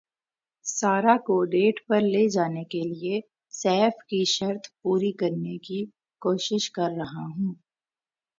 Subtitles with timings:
[0.65, 3.19] سارہ کو ڈیٹ پر لے جانے کیلئے
[3.53, 5.85] سیف کی شرط پوری کرنے کی
[6.21, 7.53] کوشش کررہا ہوں